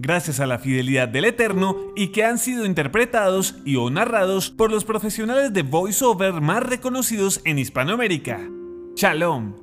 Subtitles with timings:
[0.00, 4.70] gracias a la fidelidad del Eterno y que han sido interpretados y o narrados por
[4.70, 8.40] los profesionales de voiceover más reconocidos en Hispanoamérica.
[8.96, 9.54] Shalom.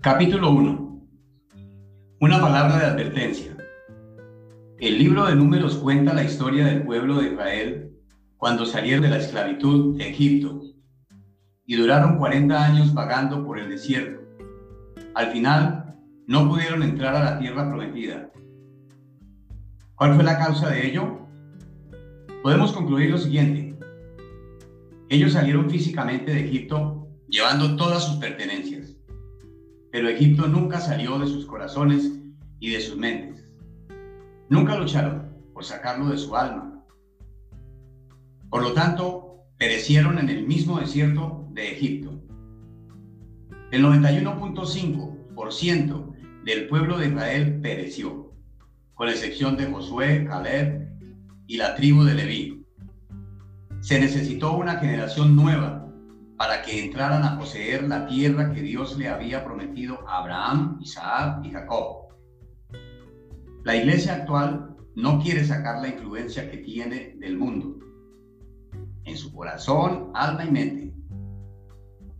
[0.00, 1.00] Capítulo 1.
[2.20, 3.56] Una palabra de advertencia.
[4.78, 7.89] El libro de números cuenta la historia del pueblo de Israel
[8.40, 10.62] cuando salieron de la esclavitud de Egipto
[11.66, 14.22] y duraron 40 años vagando por el desierto.
[15.14, 15.94] Al final,
[16.26, 18.30] no pudieron entrar a la tierra prometida.
[19.94, 21.18] ¿Cuál fue la causa de ello?
[22.42, 23.78] Podemos concluir lo siguiente.
[25.10, 28.96] Ellos salieron físicamente de Egipto llevando todas sus pertenencias,
[29.92, 32.10] pero Egipto nunca salió de sus corazones
[32.58, 33.52] y de sus mentes.
[34.48, 36.69] Nunca lucharon por sacarlo de su alma
[38.50, 42.20] por lo tanto, perecieron en el mismo desierto de Egipto.
[43.70, 48.34] El 91.5% del pueblo de Israel pereció,
[48.94, 50.88] con excepción de Josué, Caleb
[51.46, 52.66] y la tribu de Leví.
[53.78, 55.86] Se necesitó una generación nueva
[56.36, 61.44] para que entraran a poseer la tierra que Dios le había prometido a Abraham, Isaac
[61.44, 62.08] y Jacob.
[63.62, 67.78] La iglesia actual no quiere sacar la influencia que tiene del mundo
[69.10, 70.94] en su corazón, alma y mente.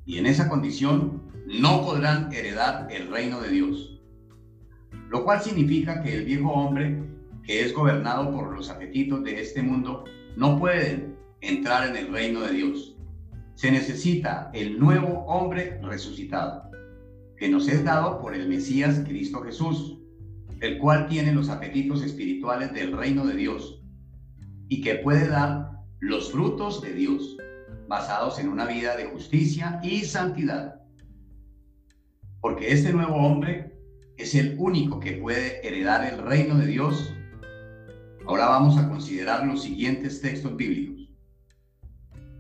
[0.05, 4.01] Y en esa condición no podrán heredar el reino de Dios.
[5.09, 7.03] Lo cual significa que el viejo hombre,
[7.45, 10.05] que es gobernado por los apetitos de este mundo,
[10.37, 12.97] no puede entrar en el reino de Dios.
[13.55, 16.71] Se necesita el nuevo hombre resucitado,
[17.37, 19.99] que nos es dado por el Mesías Cristo Jesús,
[20.61, 23.83] el cual tiene los apetitos espirituales del reino de Dios
[24.69, 25.70] y que puede dar
[26.01, 27.37] los frutos de Dios,
[27.87, 30.81] basados en una vida de justicia y santidad.
[32.41, 33.77] Porque este nuevo hombre
[34.17, 37.13] es el único que puede heredar el reino de Dios.
[38.27, 41.11] Ahora vamos a considerar los siguientes textos bíblicos.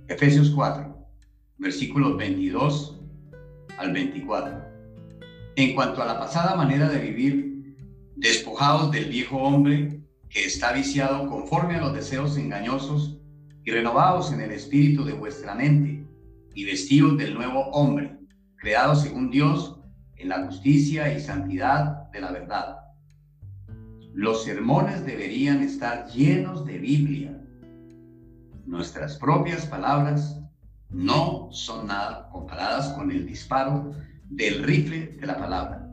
[0.08, 1.06] Efesios 4,
[1.58, 3.00] versículos 22
[3.76, 4.58] al 24.
[5.56, 7.76] En cuanto a la pasada manera de vivir,
[8.16, 10.00] despojados del viejo hombre
[10.30, 13.19] que está viciado conforme a los deseos engañosos,
[13.70, 16.04] y renovados en el espíritu de vuestra mente,
[16.54, 18.18] y vestidos del nuevo hombre,
[18.56, 19.78] creado según Dios
[20.16, 22.78] en la justicia y santidad de la verdad.
[24.12, 27.40] Los sermones deberían estar llenos de Biblia.
[28.66, 30.40] Nuestras propias palabras
[30.88, 33.92] no son nada comparadas con el disparo
[34.30, 35.88] del rifle de la palabra.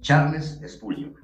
[0.00, 1.14] Charles Spurgeon.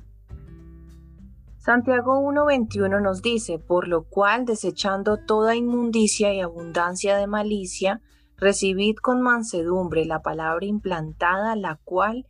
[1.59, 8.01] Santiago 1.21 nos dice, por lo cual, desechando toda inmundicia y abundancia de malicia,
[8.37, 12.27] recibid con mansedumbre la palabra implantada, la cual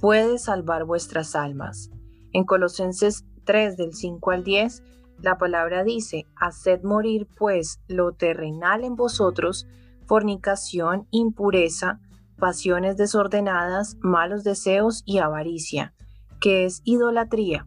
[0.00, 1.90] puede salvar vuestras almas.
[2.32, 4.82] En Colosenses 3 del 5 al 10,
[5.20, 9.66] la palabra dice, haced morir pues lo terrenal en vosotros,
[10.06, 12.00] fornicación, impureza,
[12.38, 15.92] pasiones desordenadas, malos deseos y avaricia,
[16.40, 17.66] que es idolatría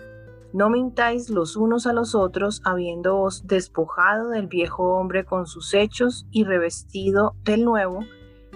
[0.53, 6.27] no mintáis los unos a los otros, habiéndoos despojado del viejo hombre con sus hechos
[6.31, 7.99] y revestido del nuevo,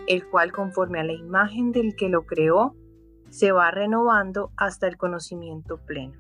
[0.08, 2.76] el cual conforme a la imagen del que lo creó,
[3.30, 6.14] se va renovando hasta el conocimiento pleno.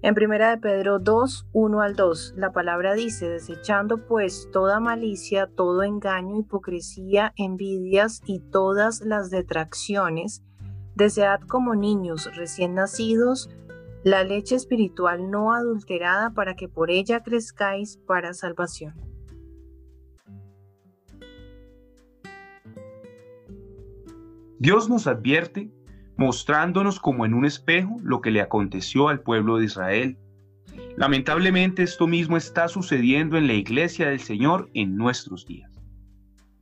[0.00, 5.48] En primera de Pedro 2, 1 al 2, la palabra dice, desechando pues toda malicia,
[5.48, 10.44] todo engaño, hipocresía, envidias y todas las detracciones,
[10.94, 13.50] desead como niños recién nacidos
[14.08, 18.94] la leche espiritual no adulterada para que por ella crezcáis para salvación.
[24.58, 25.70] Dios nos advierte
[26.16, 30.18] mostrándonos como en un espejo lo que le aconteció al pueblo de Israel.
[30.96, 35.70] Lamentablemente esto mismo está sucediendo en la iglesia del Señor en nuestros días.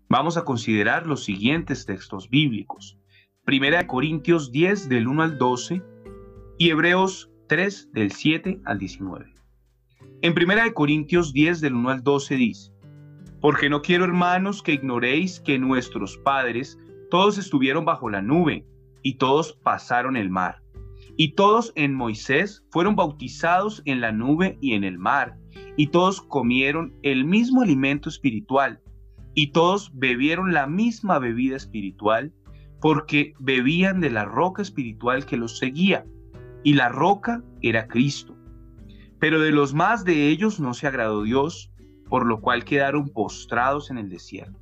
[0.08, 2.98] Vamos a considerar los siguientes textos bíblicos.
[3.44, 5.82] Primera de Corintios 10 del 1 al 12
[6.58, 9.32] y Hebreos 3 del 7 al 19.
[10.22, 12.72] En Primera de Corintios 10 del 1 al 12 dice,
[13.40, 16.78] Porque no quiero hermanos que ignoréis que nuestros padres
[17.10, 18.66] todos estuvieron bajo la nube
[19.02, 20.60] y todos pasaron el mar.
[21.16, 25.38] Y todos en Moisés fueron bautizados en la nube y en el mar,
[25.76, 28.80] y todos comieron el mismo alimento espiritual,
[29.34, 32.34] y todos bebieron la misma bebida espiritual,
[32.80, 36.04] porque bebían de la roca espiritual que los seguía,
[36.66, 38.36] y la roca era Cristo.
[39.20, 41.70] Pero de los más de ellos no se agradó Dios,
[42.08, 44.58] por lo cual quedaron postrados en el desierto.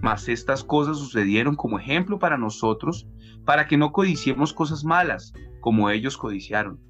[0.00, 3.06] Mas estas cosas sucedieron como ejemplo para nosotros,
[3.44, 6.80] para que no codiciemos cosas malas, como ellos codiciaron,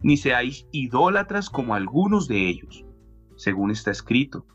[0.00, 2.84] ni seáis idólatras como algunos de ellos.
[3.36, 4.46] Según está escrito,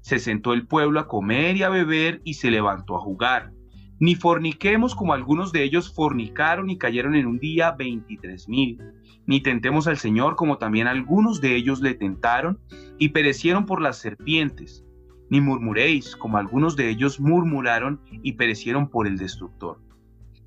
[0.00, 3.52] se sentó el pueblo a comer y a beber y se levantó a jugar.
[4.00, 8.82] Ni forniquemos como algunos de ellos fornicaron y cayeron en un día veintitrés mil.
[9.26, 12.58] Ni tentemos al Señor como también algunos de ellos le tentaron
[12.98, 14.84] y perecieron por las serpientes.
[15.28, 19.78] Ni murmuréis como algunos de ellos murmuraron y perecieron por el destructor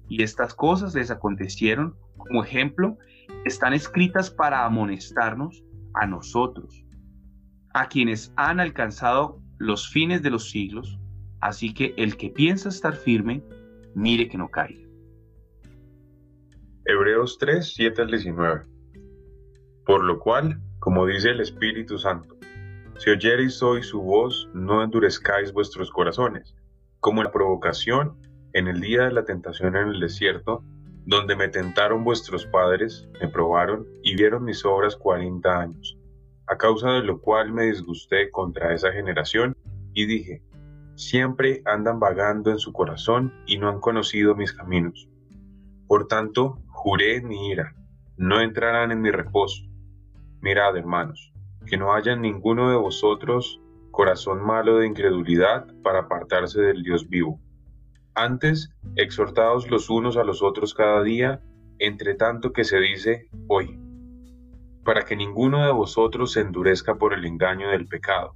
[0.10, 2.98] y estas cosas les acontecieron como ejemplo,
[3.46, 5.64] están escritas para amonestarnos
[5.96, 6.86] a nosotros,
[7.74, 11.00] a quienes han alcanzado los fines de los siglos,
[11.44, 13.44] así que el que piensa estar firme,
[13.94, 14.88] mire que no caiga.
[16.86, 18.62] Hebreos 3, 7 al 19.
[19.86, 22.38] Por lo cual, como dice el Espíritu Santo,
[22.98, 26.56] si oyereis hoy su voz, no endurezcáis vuestros corazones,
[27.00, 28.18] como en la provocación
[28.54, 30.63] en el día de la tentación en el desierto,
[31.06, 35.98] donde me tentaron vuestros padres, me probaron y vieron mis obras cuarenta años,
[36.48, 39.57] a causa de lo cual me disgusté contra esa generación
[39.94, 40.42] y dije,
[40.95, 45.10] siempre andan vagando en su corazón y no han conocido mis caminos.
[45.88, 47.75] Por tanto, juré en mi ira,
[48.18, 49.63] no entrarán en mi reposo.
[50.42, 51.34] Mirad, hermanos,
[51.66, 53.60] que no haya ninguno de vosotros
[53.92, 57.39] corazón malo de incredulidad para apartarse del Dios vivo
[58.16, 61.42] antes, exhortados los unos a los otros cada día,
[61.80, 63.80] entre tanto que se dice hoy,
[64.84, 68.36] para que ninguno de vosotros se endurezca por el engaño del pecado,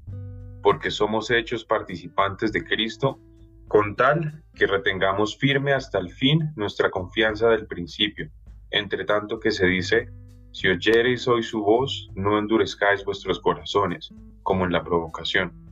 [0.61, 3.19] porque somos hechos participantes de Cristo,
[3.67, 8.29] con tal que retengamos firme hasta el fin nuestra confianza del principio,
[8.71, 10.09] entre tanto que se dice,
[10.51, 14.13] si oyereis hoy su voz, no endurezcáis vuestros corazones,
[14.43, 15.67] como en la provocación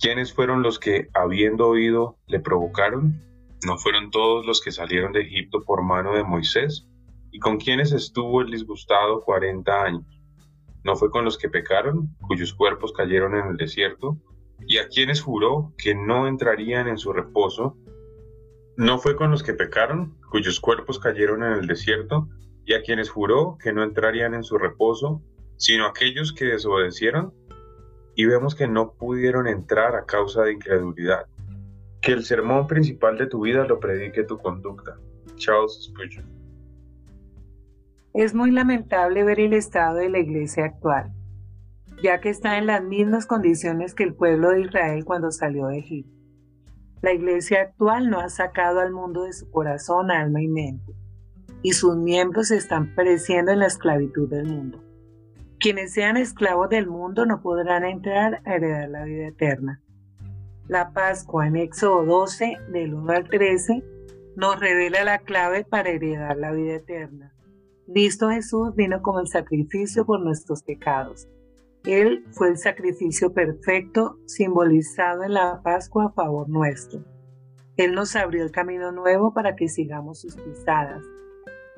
[0.00, 3.20] ¿Quiénes fueron los que, habiendo oído, le provocaron?
[3.66, 6.86] ¿No fueron todos los que salieron de Egipto por mano de Moisés?
[7.32, 10.17] ¿Y con quiénes estuvo el disgustado cuarenta años?
[10.88, 14.16] ¿No fue con los que pecaron, cuyos cuerpos cayeron en el desierto?
[14.66, 17.76] ¿Y a quienes juró que no entrarían en su reposo?
[18.78, 22.26] ¿No fue con los que pecaron, cuyos cuerpos cayeron en el desierto?
[22.64, 25.20] ¿Y a quienes juró que no entrarían en su reposo,
[25.58, 27.34] sino aquellos que desobedecieron?
[28.14, 31.26] y vemos que no pudieron entrar a causa de incredulidad.
[32.00, 34.98] Que el sermón principal de tu vida lo predique tu conducta.
[35.36, 36.37] Charles Spurgeon.
[38.18, 41.12] Es muy lamentable ver el estado de la iglesia actual,
[42.02, 45.78] ya que está en las mismas condiciones que el pueblo de Israel cuando salió de
[45.78, 46.20] Egipto.
[47.00, 50.96] La iglesia actual no ha sacado al mundo de su corazón, alma y mente,
[51.62, 54.82] y sus miembros están pereciendo en la esclavitud del mundo.
[55.60, 59.80] Quienes sean esclavos del mundo no podrán entrar a heredar la vida eterna.
[60.66, 63.84] La Pascua en Éxodo 12, del 1 al 13,
[64.34, 67.32] nos revela la clave para heredar la vida eterna.
[67.92, 71.28] Cristo Jesús vino como el sacrificio por nuestros pecados.
[71.84, 77.04] Él fue el sacrificio perfecto simbolizado en la Pascua a favor nuestro.
[77.76, 81.02] Él nos abrió el camino nuevo para que sigamos sus pisadas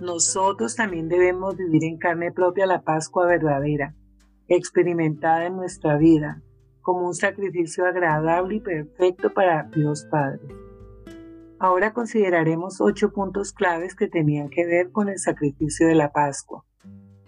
[0.01, 3.95] nosotros también debemos vivir en carne propia la Pascua verdadera,
[4.49, 6.43] experimentada en nuestra vida,
[6.81, 10.41] como un sacrificio agradable y perfecto para Dios Padre.
[11.63, 16.65] Ahora consideraremos ocho puntos claves que tenían que ver con el sacrificio de la Pascua.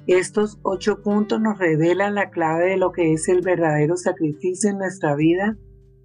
[0.07, 4.79] Estos ocho puntos nos revelan la clave de lo que es el verdadero sacrificio en
[4.79, 5.59] nuestra vida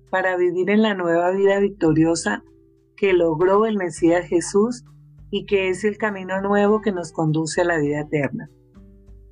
[0.10, 2.44] para vivir en la nueva vida victoriosa
[2.98, 4.84] que logró el Mesías Jesús
[5.32, 8.50] y que es el camino nuevo que nos conduce a la vida eterna.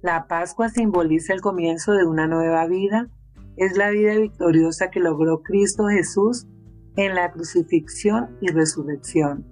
[0.02, 3.10] La Pascua simboliza el comienzo de una nueva vida,
[3.58, 6.48] es la vida victoriosa que logró Cristo Jesús
[6.96, 9.46] en la crucifixión y resurrección,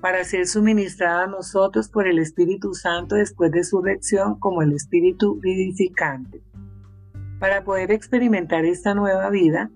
[0.00, 4.72] para ser suministrada a nosotros por el Espíritu Santo después de su resurrección como el
[4.72, 6.42] Espíritu vivificante.
[7.40, 9.70] Para poder experimentar esta nueva vida,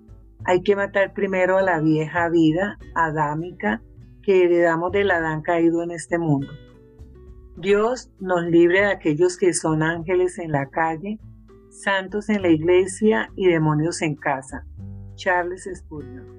[0.44, 3.82] hay que matar primero a la vieja vida adámica
[4.22, 6.48] que heredamos del Adán caído en este mundo.
[7.56, 11.18] Dios nos libre de aquellos que son ángeles en la calle,
[11.70, 14.64] santos en la iglesia y demonios en casa.
[15.16, 16.38] Charles Spurgeon.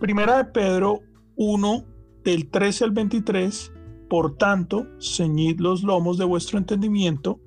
[0.00, 1.00] Primera de Pedro
[1.36, 1.84] 1,
[2.22, 3.72] del 13 al 23.
[4.10, 7.40] Por tanto, ceñid los lomos de vuestro entendimiento,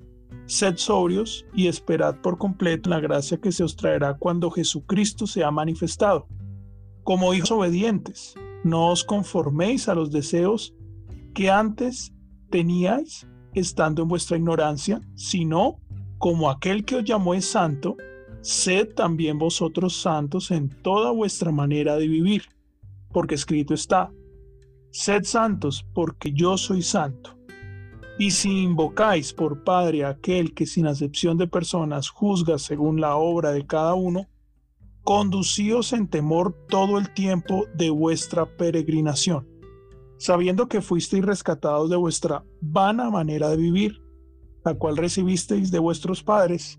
[0.46, 5.52] sed sobrios y esperad por completo la gracia que se os traerá cuando Jesucristo sea
[5.52, 6.26] manifestado.
[7.04, 10.74] Como hijos obedientes, no os conforméis a los deseos
[11.34, 12.12] que antes
[12.50, 15.78] teníais estando en vuestra ignorancia, sino
[16.18, 17.96] como aquel que os llamó es santo,
[18.42, 22.44] sed también vosotros santos en toda vuestra manera de vivir,
[23.12, 24.12] porque escrito está,
[24.90, 27.36] sed santos porque yo soy santo.
[28.18, 33.52] Y si invocáis por Padre aquel que sin acepción de personas juzga según la obra
[33.52, 34.28] de cada uno,
[35.02, 39.48] conducíos en temor todo el tiempo de vuestra peregrinación,
[40.18, 44.02] sabiendo que fuisteis rescatados de vuestra vana manera de vivir,
[44.64, 46.78] la cual recibisteis de vuestros padres,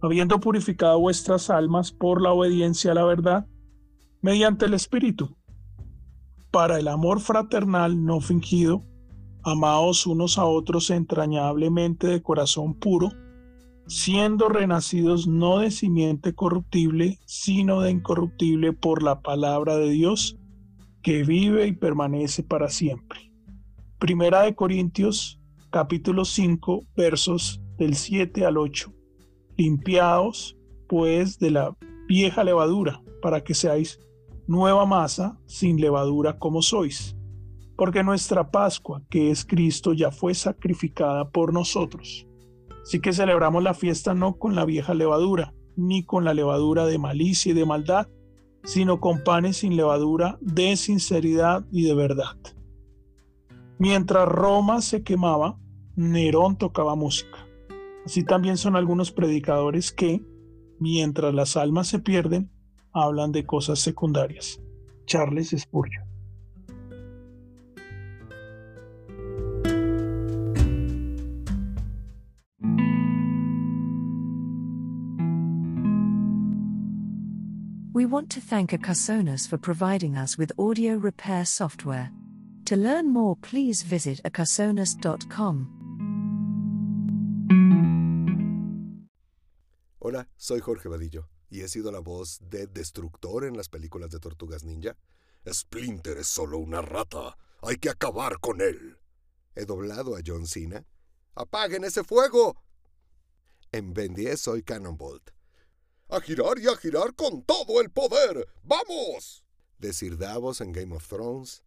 [0.00, 3.46] Habiendo purificado vuestras almas por la obediencia a la verdad,
[4.22, 5.36] mediante el Espíritu,
[6.50, 8.82] para el amor fraternal no fingido,
[9.42, 13.10] amaos unos a otros entrañablemente de corazón puro,
[13.86, 20.38] siendo renacidos no de simiente corruptible, sino de incorruptible por la palabra de Dios,
[21.02, 23.32] que vive y permanece para siempre.
[23.98, 25.40] Primera de Corintios,
[25.70, 28.92] capítulo 5, versos del 7 al 8.
[29.58, 30.56] Limpiaos,
[30.88, 31.76] pues, de la
[32.08, 34.00] vieja levadura, para que seáis
[34.46, 37.18] nueva masa, sin levadura como sois
[37.78, 42.26] porque nuestra Pascua, que es Cristo, ya fue sacrificada por nosotros.
[42.82, 46.98] Así que celebramos la fiesta no con la vieja levadura, ni con la levadura de
[46.98, 48.08] malicia y de maldad,
[48.64, 52.36] sino con panes sin levadura de sinceridad y de verdad.
[53.78, 55.56] Mientras Roma se quemaba,
[55.94, 57.46] Nerón tocaba música.
[58.08, 60.24] Así también son algunos predicadores que,
[60.80, 62.50] mientras las almas se pierden,
[62.90, 64.58] hablan de cosas secundarias.
[65.04, 66.04] Charles Spurgeon.
[77.92, 82.10] We want to thank Acasonas for providing us with audio repair software.
[82.64, 85.77] To learn more, please visit acasonas.com.
[90.48, 94.64] soy Jorge Vadillo y he sido la voz de Destructor en las películas de Tortugas
[94.64, 94.96] Ninja.
[95.46, 97.36] Splinter es solo una rata.
[97.60, 98.98] Hay que acabar con él.
[99.54, 100.86] He doblado a John Cena.
[101.34, 102.56] ¡Apaguen ese fuego!
[103.72, 105.32] En Ben 10 soy Cannonbolt
[106.08, 108.48] a girar y a girar con todo el poder.
[108.62, 109.44] ¡Vamos!
[109.78, 111.62] Decir Davos en Game of Thrones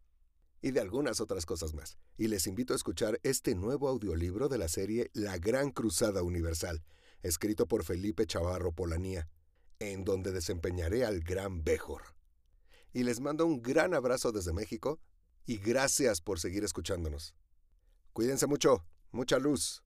[0.59, 1.99] y de algunas otras cosas más.
[2.17, 6.81] Y les invito a escuchar este nuevo audiolibro de la serie La Gran Cruzada Universal,
[7.23, 9.27] escrito por Felipe Chavarro Polanía,
[9.79, 12.01] en donde desempeñaré al Gran Bejor.
[12.93, 14.99] Y les mando un gran abrazo desde México
[15.45, 17.35] y gracias por seguir escuchándonos.
[18.13, 19.83] Cuídense mucho, mucha luz.